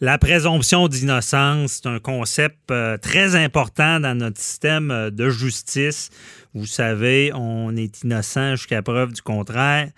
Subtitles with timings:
[0.00, 6.10] La présomption d'innocence, c'est un concept euh, très important dans notre système euh, de justice.
[6.54, 9.90] Vous savez, on est innocent jusqu'à preuve du contraire.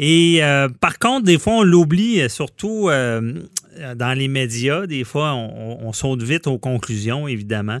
[0.00, 4.86] Et euh, par contre, des fois, on l'oublie, surtout dans les médias.
[4.86, 7.78] Des fois, on, saute vite aux conclusions, évidemment.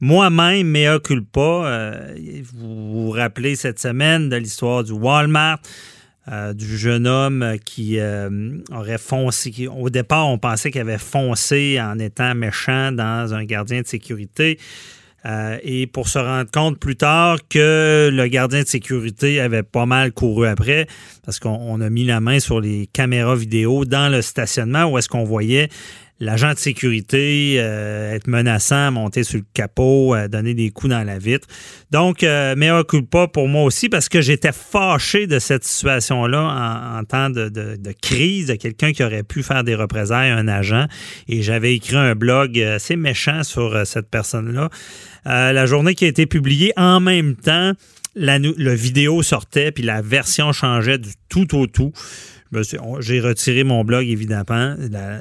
[0.00, 2.06] Moi-même, mea culpa,
[2.54, 5.58] vous vous rappelez cette semaine de l'histoire du Walmart.
[6.30, 9.66] Euh, du jeune homme qui euh, aurait foncé.
[9.66, 14.58] au départ, on pensait qu'il avait foncé en étant méchant dans un gardien de sécurité.
[15.24, 19.86] Euh, et pour se rendre compte plus tard que le gardien de sécurité avait pas
[19.86, 20.86] mal couru après,
[21.24, 25.08] parce qu'on a mis la main sur les caméras vidéo dans le stationnement où est-ce
[25.08, 25.70] qu'on voyait
[26.20, 31.04] l'agent de sécurité euh, être menaçant, monter sur le capot, euh, donner des coups dans
[31.04, 31.46] la vitre.
[31.90, 37.04] Donc, euh, meilleur pas pour moi aussi parce que j'étais fâché de cette situation-là en,
[37.04, 40.86] temps de, crise, de quelqu'un qui aurait pu faire des représailles à un agent.
[41.28, 44.70] Et j'avais écrit un blog assez méchant sur cette personne-là.
[45.24, 47.72] la journée qui a été publiée en même temps,
[48.14, 51.92] la, le vidéo sortait, puis la version changeait du tout au tout.
[52.52, 54.74] J'ai retiré mon blog, évidemment.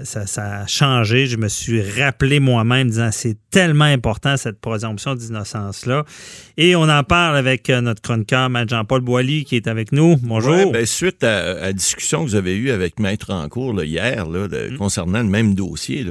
[0.04, 1.26] ça, a changé.
[1.26, 6.06] Je me suis rappelé moi-même disant c'est tellement important cette présomption d'innocence-là.
[6.58, 10.16] Et on en parle avec euh, notre chroniqueur, Jean-Paul Boilly, qui est avec nous.
[10.22, 10.72] Bonjour.
[10.72, 14.78] Ben, suite à, la discussion que vous avez eue avec Maître Encourt hier mm.
[14.78, 16.06] concernant le même dossier,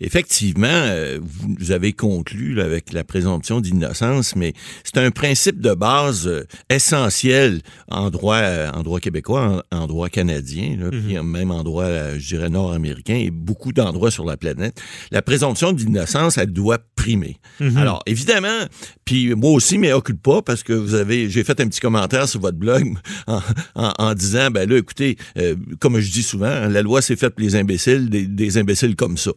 [0.00, 4.52] effectivement, euh, vous, avez conclu avec la présomption d'innocence, mais
[4.84, 8.40] c'est un principe de base euh, essentiel en droit,
[8.72, 10.59] en droit québécois, en droit canadien
[10.90, 11.22] puis mhm.
[11.22, 16.38] même endroit, euh, je dirais, nord-américain et beaucoup d'endroits sur la planète, la présomption d'innocence,
[16.38, 17.36] elle doit primer.
[17.60, 17.76] Mhm.
[17.76, 18.66] Alors, évidemment,
[19.04, 22.28] puis moi aussi, mais occupe pas parce que vous avez, j'ai fait un petit commentaire
[22.28, 22.94] sur votre blog
[23.74, 27.44] en, disant, ben là, écoutez, euh, comme je dis souvent, la loi s'est faite pour
[27.44, 29.32] les imbéciles, des, imbéciles comme ça.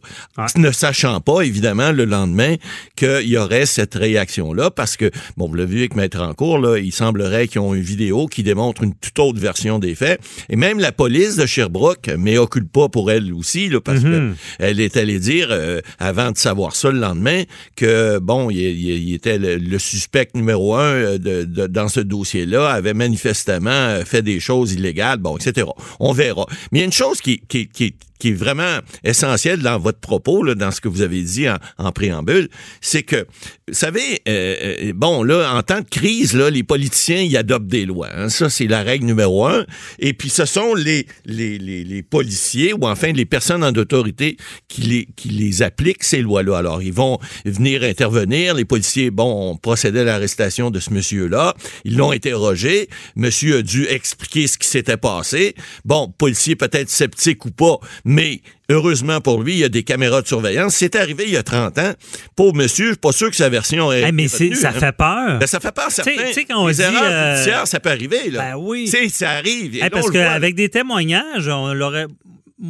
[0.56, 2.56] Ne sachant pas, évidemment, le lendemain,
[2.96, 6.78] qu'il y aurait cette réaction-là parce que, bon, vous l'avez vu avec Maître Encourt, là,
[6.78, 10.20] il semblerait qu'ils ont une vidéo qui démontre une toute autre version des faits.
[10.48, 14.00] Et même la police police de Sherbrooke, mais occupe pas pour elle aussi, là, parce
[14.00, 14.34] mhm.
[14.58, 17.44] qu'elle est allée dire, euh, avant de savoir ça le lendemain,
[17.76, 23.70] que, bon, il, était le, suspect numéro un euh, de, dans ce dossier-là, avait manifestement
[23.70, 25.68] euh, fait des choses illégales, bon, etc.
[26.00, 26.46] On verra.
[26.72, 29.98] Mais il y a une chose qui, qui, qui, qui est vraiment essentiel dans votre
[29.98, 31.46] propos, là, dans ce que vous avez dit
[31.76, 32.48] en, préambule,
[32.80, 33.26] c'est que,
[33.68, 37.84] vous savez, euh, bon, là, en temps de crise, là, les politiciens, ils adoptent des
[37.84, 38.08] lois.
[38.14, 38.30] Hein.
[38.30, 39.66] Ça, c'est la règle numéro un.
[39.98, 44.36] Et puis, ce sont les, les, policiers ou enfin les personnes en autorité
[44.68, 46.58] qui les, qui les appliquent, ces lois-là.
[46.58, 48.54] Alors, ils vont venir intervenir.
[48.54, 51.54] Les policiers, bon, ont procédé à l'arrestation de ce monsieur-là.
[51.84, 52.88] Ils l'ont interrogé.
[53.16, 55.54] Monsieur a dû expliquer ce qui s'était passé.
[55.84, 58.40] Bon, policier peut-être sceptique ou pas, mais
[58.70, 60.74] heureusement pour lui, il y a des caméras de surveillance.
[60.76, 61.92] C'est arrivé il y a 30 ans.
[62.36, 64.10] Pauvre monsieur, je suis pas sûr que sa version est.
[64.12, 64.72] mais ça hein.
[64.72, 65.38] fait peur.
[65.38, 66.12] Ben, ça fait peur, certains.
[66.12, 66.82] Tu sais, quand on les dit.
[66.82, 67.64] Euh...
[67.64, 68.52] ça peut arriver, là.
[68.52, 68.88] Ben oui.
[69.10, 69.78] ça arrive.
[69.90, 72.06] parce qu'avec des témoignages, on l'aurait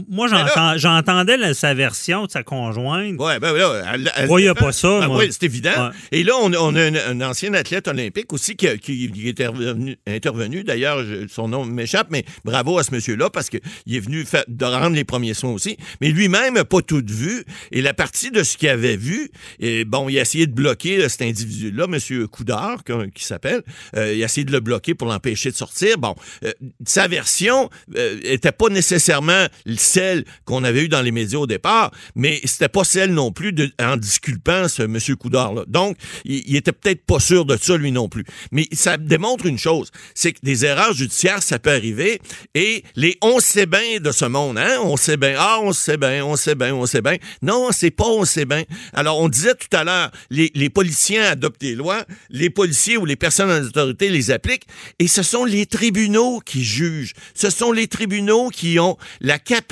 [0.08, 0.26] moi,
[0.76, 3.14] j'entendais sa version de sa conjointe.
[3.18, 5.00] Oui, ben là, elle, voyait pas ça.
[5.02, 5.90] Ah oui, c'est évident.
[6.10, 9.40] Et là, on, a un, ancien athlète olympique aussi qui, qui, est
[10.06, 10.64] intervenu.
[10.64, 14.96] D'ailleurs, son nom m'échappe, mais bravo à ce monsieur-là parce qu'il est venu de rendre
[14.96, 15.76] les premiers soins aussi.
[16.00, 17.44] Mais lui-même n'a pas tout vu.
[17.70, 19.30] Et la partie de ce qu'il avait vu,
[19.60, 22.82] et bon, il a essayé de bloquer cet individu-là, monsieur Coudard,
[23.14, 23.62] qui, s'appelle.
[23.96, 25.98] Euh, il a essayé de le bloquer pour l'empêcher de sortir.
[25.98, 26.52] Bon, euh,
[26.84, 29.46] sa version n'était euh, pas nécessairement
[29.84, 33.54] celle qu'on avait eue dans les médias au départ, mais c'était pas celle non plus
[33.80, 34.98] en disculpant ce M.
[35.16, 35.64] Coudard-là.
[35.66, 38.24] Donc, il, était peut-être pas sûr de ça, lui non plus.
[38.52, 42.20] Mais ça démontre une chose, c'est que des erreurs judiciaires, ça peut arriver,
[42.54, 45.96] et les on sait bien de ce monde, hein, on sait bien, ah, on sait
[45.96, 47.16] bien, on sait bien, on sait bien.
[47.42, 48.64] Non, c'est pas on sait bien.
[48.92, 53.04] Alors, on disait tout à l'heure, les, les policiers adoptent des lois, les policiers ou
[53.04, 54.66] les personnes en autorité les appliquent,
[54.98, 57.14] et ce sont les tribunaux qui jugent.
[57.34, 59.63] Ce sont les tribunaux qui ont la capacité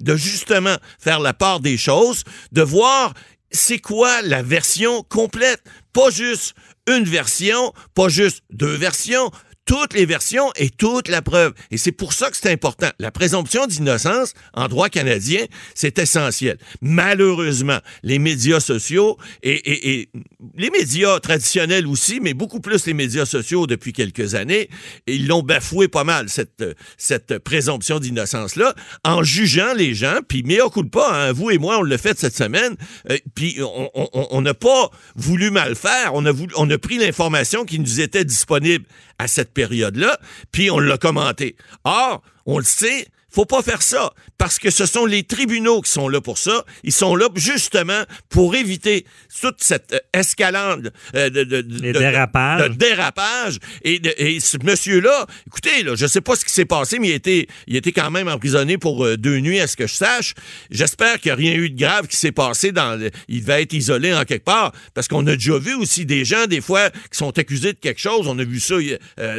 [0.00, 3.14] de justement faire la part des choses, de voir
[3.50, 5.62] c'est quoi la version complète,
[5.92, 6.54] pas juste
[6.88, 9.30] une version, pas juste deux versions,
[9.70, 11.52] toutes les versions et toute la preuve.
[11.70, 12.90] Et c'est pour ça que c'est important.
[12.98, 15.44] La présomption d'innocence en droit canadien,
[15.76, 16.58] c'est essentiel.
[16.80, 20.08] Malheureusement, les médias sociaux et,
[20.56, 24.68] les médias traditionnels aussi, mais beaucoup plus les médias sociaux depuis quelques années,
[25.06, 26.64] ils l'ont bafoué pas mal, cette,
[26.98, 28.74] cette présomption d'innocence-là,
[29.04, 32.36] en jugeant les gens, puis de pas, hein, vous et moi, on l'a fait cette
[32.36, 32.74] semaine,
[33.08, 37.78] euh, puis on n'a pas voulu mal faire, on a, on a pris l'information qui
[37.78, 38.84] nous était disponible
[39.20, 40.18] à cette période-là,
[40.52, 41.56] puis on l'a commenté.
[41.84, 45.90] Or, on le sait, faut pas faire ça parce que ce sont les tribunaux qui
[45.90, 46.64] sont là pour ça.
[46.82, 49.04] Ils sont là justement pour éviter
[49.40, 52.70] toute cette euh, escalade euh, de, de, de, dérapage.
[52.76, 53.58] dérapage.
[53.82, 57.14] Et, et ce monsieur-là, écoutez, là, je sais pas ce qui s'est passé, mais il
[57.14, 60.34] était, il était quand même emprisonné pour euh, deux nuits, à ce que je sache.
[60.70, 63.00] J'espère qu'il n'y a rien eu de grave qui s'est passé dans.
[63.28, 66.46] il va être isolé en quelque part parce qu'on a déjà vu aussi des gens
[66.46, 68.26] des fois qui sont accusés de quelque chose.
[68.26, 68.76] On a vu ça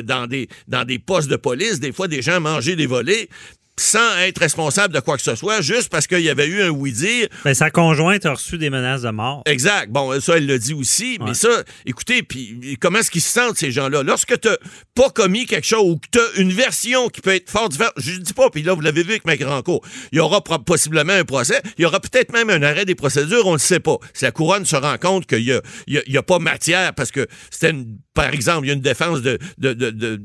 [0.04, 1.80] dans des dans des postes de police.
[1.80, 3.30] Des fois, des gens manger des volets
[3.78, 6.70] sans être responsable de quoi que ce soit, juste parce qu'il y avait eu un
[6.70, 7.28] oui-dire.
[7.46, 9.42] Mais sa conjointe a reçu des menaces de mort.
[9.46, 9.90] Exact.
[9.90, 11.18] Bon, ça, elle le dit aussi.
[11.24, 14.04] Mais ça, écoutez, puis comment est-ce qu'ils se sentent, ces gens-là?
[14.04, 14.50] Lorsque tu
[14.94, 17.94] pas commis quelque chose ou que tu as une version qui peut être fort différente,
[17.98, 19.82] je dis pas, puis là, vous l'avez vu avec ma grand cour,
[20.12, 23.46] il y aura possiblement un procès, il y aura peut-être même un arrêt des procédures,
[23.46, 23.98] on ne le sait pas.
[24.14, 27.28] Si la couronne se rend compte qu'il n'y a, y a, pas matière parce que
[27.50, 27.74] c'était,
[28.14, 30.22] par exemple, il y a une défense de, de, de,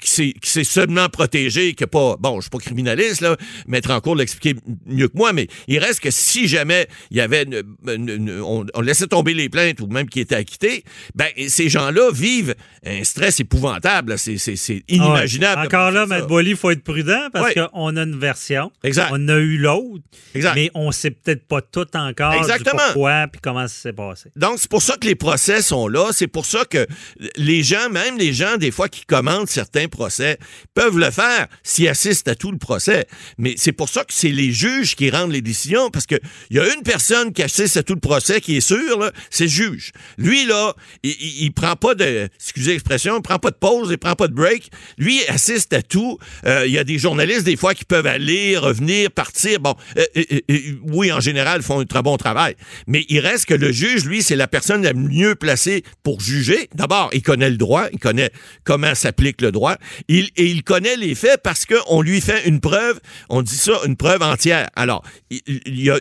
[0.00, 4.00] qui s'est seulement protégée, qui n'est pas, bon, je suis pas criminaliste, là, mettre en
[4.00, 7.46] cours l'expliquer mieux que moi, mais il reste que si jamais il y avait
[7.86, 10.84] on, laissait tomber les plaintes ou même qui étaient acquittés,
[11.14, 14.18] ben ces gens-là vivent un stress épouvantable.
[14.18, 15.66] C'est inimaginable.
[15.66, 16.26] Encore là, M.
[16.26, 18.70] Boily, il faut être prudent parce qu'on a une version.
[18.82, 19.10] Exact.
[19.12, 20.04] On a eu l'autre.
[20.54, 22.82] Mais on sait peut-être pas tout encore Exactement.
[22.86, 24.30] pourquoi puis comment ça s'est passé.
[24.36, 26.10] Donc, c'est pour ça que les procès sont là.
[26.12, 26.86] C'est pour ça que
[27.36, 30.38] les gens, même les gens, des fois, qui commandent certains procès,
[30.74, 33.06] peuvent le faire s'ils assistent à tout le procès.
[33.38, 36.58] Mais c'est pour ça que c'est les juges qui rendent les décisions, parce qu'il y
[36.58, 39.92] a une personne qui assiste à tout le procès qui est sûr, c'est le juge.
[40.16, 43.98] Lui, là, il, il, prend pas de, excusez l'expression, il prend pas de pause, il
[43.98, 44.70] prend pas de break.
[44.98, 46.18] Lui, il assiste à tout.
[46.46, 49.60] Euh, il y a des journalistes, des fois, qui peuvent aller, revenir, partir.
[49.60, 50.40] Bon, euh, euh,
[50.84, 52.54] oui, en général, ils font un très bon travail.
[52.86, 56.68] Mais il reste que le juge, lui, c'est la personne la mieux placée pour juger.
[56.74, 58.30] D'abord, il connaît le droit, il connaît
[58.64, 59.76] comment s'applique le droit,
[60.08, 63.72] il, et il connaît les faits parce qu'on lui fait une preuve, on dit ça,
[63.86, 64.68] une preuve entière.
[64.76, 65.98] Alors, il, y, a,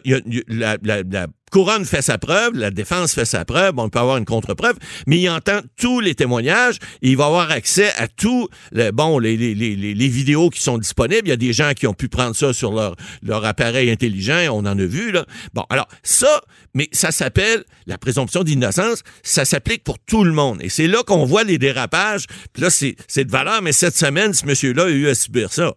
[0.48, 4.76] la, couronne fait sa preuve, la défense fait sa preuve, on peut avoir une contre-preuve,
[5.06, 9.20] mais il entend tous les témoignages, et il va avoir accès à tous les, bon,
[9.20, 11.22] les, les, les, vidéos qui sont disponibles.
[11.26, 14.48] Il y a des gens qui ont pu prendre ça sur leur, leur appareil intelligent,
[14.52, 15.26] on en a vu, là.
[15.54, 16.42] Bon, alors, ça,
[16.74, 20.62] mais ça s'appelle la présomption d'innocence, ça s'applique pour tout le monde.
[20.62, 22.26] Et c'est là qu'on voit les dérapages.
[22.54, 25.74] Puis là, c'est de valeur, mais cette semaine, ce monsieur-là a eu à subir ça.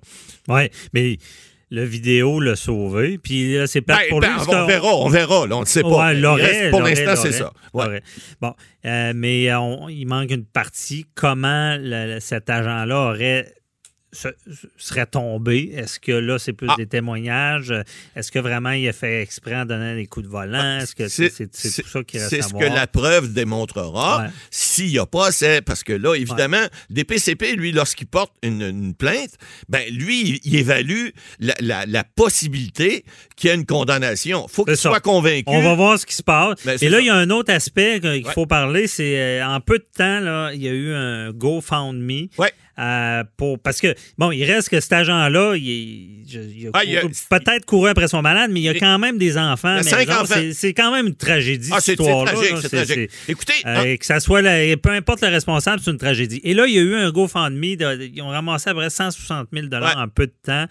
[0.49, 1.19] Oui, mais
[1.71, 3.19] le vidéo l'a sauvé.
[3.19, 4.41] Puis là, c'est pas ben, pour ben, lui.
[4.49, 5.47] On, verra, on verra.
[5.47, 6.13] Là, on ne sait pas.
[6.71, 7.53] pour l'instant, c'est ça.
[7.73, 11.07] Bon, euh, mais il manque une partie.
[11.15, 11.77] Comment
[12.19, 13.55] cet agent-là aurait
[14.13, 15.73] serait tombé?
[15.75, 16.75] Est-ce que là, c'est plus ah.
[16.77, 17.73] des témoignages?
[18.17, 20.79] Est-ce que vraiment il a fait exprès en donnant des coups de volant?
[20.79, 24.27] Est-ce que c'est tout ça qui reste C'est ce que la preuve démontrera.
[24.51, 28.95] S'il n'y a pas, c'est parce que là, évidemment, des PCP, lui, lorsqu'il porte une,
[28.95, 29.31] plainte,
[29.69, 31.09] ben lui, il, évalue
[31.39, 33.05] la, possibilité
[33.37, 34.47] qu'il y ait une condamnation.
[34.49, 35.45] Il faut qu'il soit convaincu.
[35.47, 36.59] On va voir ce qui se passe.
[36.65, 39.61] Ben, Et là, il y a un autre aspect qu'il faut parler, c'est euh, en
[39.61, 42.29] peu de temps, là, il y a eu un GoFundMe.
[42.39, 42.53] Ouais.
[42.81, 46.25] Euh, pour, parce que, bon, il reste que cet agent-là, il,
[46.73, 46.83] a, ah,
[47.29, 49.81] peut-être couru après son malade, mais il y a quand même des enfants.
[49.83, 52.33] C'est quand même une tragédie, ah, cette histoire-là.
[53.29, 53.53] Écoutez.
[53.67, 54.43] Euh, que ça soit,
[54.77, 56.41] peu importe le responsable, c'est une tragédie.
[56.43, 59.49] Et là, il y a eu un GoFundMe, ils ont ramassé à peu près 160
[59.53, 60.67] 000 en peu de temps.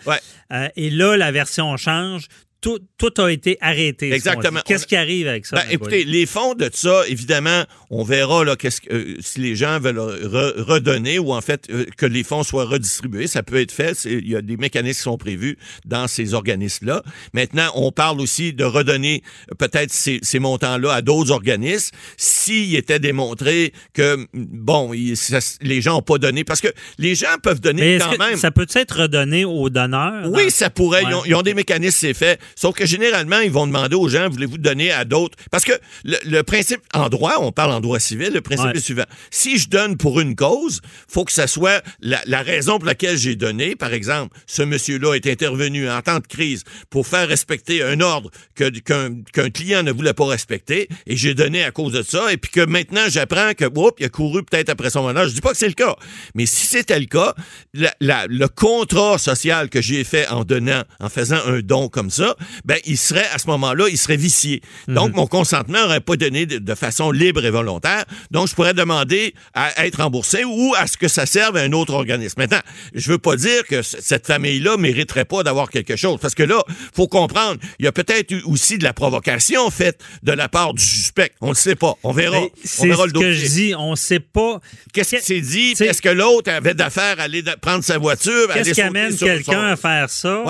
[0.51, 2.27] Euh, et là, la version change
[2.61, 2.79] tout,
[3.17, 4.11] a été arrêté.
[4.11, 4.59] Exactement.
[4.65, 5.57] Qu'est-ce qui arrive avec ça?
[5.57, 9.55] Ben, écoutez, les fonds de ça, évidemment, on verra là, qu'est-ce que, euh, si les
[9.55, 13.27] gens veulent redonner ou en fait euh, que les fonds soient redistribués.
[13.27, 13.97] Ça peut être fait.
[14.05, 17.03] Il y a des mécanismes qui sont prévus dans ces organismes-là.
[17.33, 22.75] Maintenant, on parle aussi de redonner euh, peut-être ces, ces montants-là à d'autres organismes s'il
[22.75, 26.43] était démontré que, bon, les gens n'ont pas donné.
[26.43, 28.37] Parce que les gens peuvent donner quand même.
[28.37, 30.29] Ça peut être redonné aux donneurs?
[30.31, 31.03] Oui, ça pourrait.
[31.25, 34.57] Ils, ont, des mécanismes, c'est fait Sauf que généralement, ils vont demander aux gens, voulez-vous
[34.57, 35.37] donner à d'autres?
[35.51, 39.05] Parce que le, principe en droit, on parle en droit civil, le principe est suivant.
[39.31, 43.35] Si je donne pour une cause, faut que ça soit la, raison pour laquelle j'ai
[43.35, 43.75] donné.
[43.75, 48.31] Par exemple, ce monsieur-là est intervenu en temps de crise pour faire respecter un ordre
[48.55, 52.51] qu'un client ne voulait pas respecter et j'ai donné à cause de ça et puis
[52.51, 55.27] que maintenant j'apprends que, oups, il a couru peut-être après son mandat.
[55.27, 55.95] Je dis pas que c'est le cas.
[56.35, 57.35] Mais si c'était le cas,
[57.73, 62.35] le contrat social que j'ai fait en donnant, en faisant un don comme ça,
[62.65, 64.61] ben, il serait, à ce moment-là, il serait vicié.
[64.87, 64.95] Mhm.
[64.95, 68.05] Donc, mon consentement n'aurait pas donné de, façon libre et volontaire.
[68.31, 71.73] Donc, je pourrais demander à être remboursé ou à ce que ça serve à un
[71.73, 72.35] autre organisme.
[72.37, 72.61] Maintenant,
[72.93, 76.19] je veux pas dire que cette famille-là mériterait pas d'avoir quelque chose.
[76.21, 80.31] Parce que là, faut comprendre, il y a peut-être aussi de la provocation faite de
[80.31, 81.31] la part du suspect.
[81.41, 81.95] On ne sait pas.
[82.03, 82.39] On verra.
[82.79, 83.29] On verra le dossier.
[83.29, 83.73] que je dis.
[83.77, 84.59] On sait pas.
[84.93, 85.71] Qu'est-ce qui s'est dit?
[85.79, 88.47] Est-ce que l'autre avait d'affaires à aller prendre sa voiture?
[88.53, 90.43] Qu'est-ce qui amène quelqu'un à faire ça?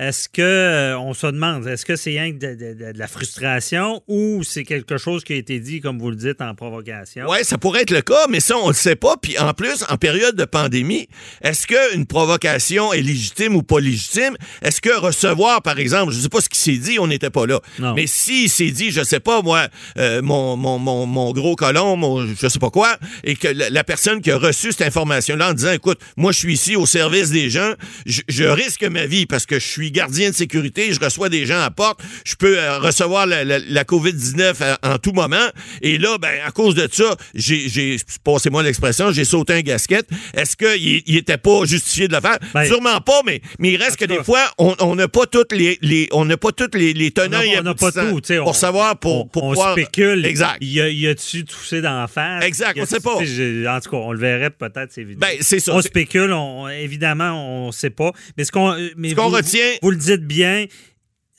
[0.00, 4.42] Est-ce que euh, on se demande, est-ce que c'est rien de, de, la frustration ou
[4.44, 7.26] c'est quelque chose qui a été dit, comme vous le dites, en provocation?
[7.28, 9.18] Oui, ça pourrait être le cas, mais ça, on le sait pas.
[9.20, 11.06] Puis en plus, en période de pandémie,
[11.42, 14.38] est-ce qu'une provocation est légitime ou pas légitime?
[14.62, 17.28] Est-ce que recevoir, par exemple, je ne sais pas ce qui s'est dit, on n'était
[17.28, 17.60] pas là.
[17.94, 22.26] Mais s'il s'est dit, je sais pas, moi, euh, mon, mon, mon, gros colon, mon,
[22.26, 25.72] je sais pas quoi, et que la, personne qui a reçu cette information-là en disant,
[25.72, 27.74] écoute, moi, je suis ici au service des gens,
[28.06, 31.60] je risque ma vie parce que je suis gardien de sécurité, je reçois des gens
[31.60, 35.36] à porte, je peux euh, recevoir la, COVID-19 euh, en tout moment.
[35.82, 40.06] Et là, ben, à cause de ça, j'ai, passez-moi l'expression, j'ai sauté un gasket.
[40.34, 42.38] Est-ce qu'il il était pas justifié de le faire?
[42.54, 46.08] Ben, Sûrement pas, mais, mais il reste que des fois, on n'a pas toutes les,
[46.12, 49.44] on n'a pas toutes les, les tenants on n'a pas tout, pour savoir, pour, pour
[49.44, 49.72] on pouvoir...
[49.72, 50.24] spécule.
[50.24, 50.58] Exact.
[50.60, 52.44] Y, a, y a-tu toussé dans la face?
[52.44, 53.14] Exact, on sait pas.
[53.14, 55.20] En tout cas, on le verrait peut-être, c'est évident.
[55.20, 55.74] Ben, c'est ça.
[55.74, 58.12] On spécule, on, évidemment, on sait pas.
[58.36, 60.66] Mais ce qu'on, ce qu'on retient, vous le dites bien,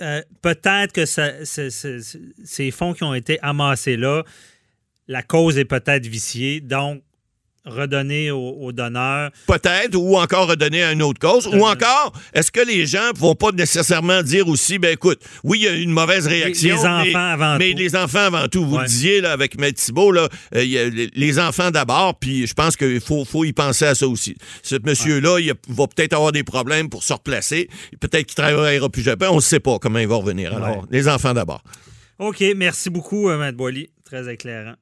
[0.02, 4.24] euh, peut-être que ces fonds qui ont été amassés là,
[5.08, 6.62] la cause est peut-être viciée.
[6.62, 7.04] Donc,
[7.66, 9.32] redonner aux, donneurs.
[9.48, 11.48] Peut-être, ou encore redonner à une autre cause.
[11.48, 15.64] Ou encore, est-ce que les gens vont pas nécessairement dire aussi, ben écoute, oui, il
[15.64, 16.76] y a eu une mauvaise réaction.
[16.76, 18.66] Les, enfants mais, avant mais les enfants avant tout.
[18.66, 22.48] Vous le disiez là, avec Maître Thibault, là, euh, y a les enfants d'abord, puis
[22.48, 24.36] je pense qu'il faut, faut y penser à ça aussi.
[24.64, 27.70] Ce monsieur-là, il va peut-être avoir des problèmes pour se replacer.
[28.00, 29.28] Peut-être qu'il travaillera plus jamais.
[29.28, 30.56] On ne sait pas comment il va revenir.
[30.56, 31.64] Alors, les enfants d'abord.
[32.20, 33.90] OK, merci beaucoup, euh, Maître Boily.
[34.06, 34.76] Très éclairant.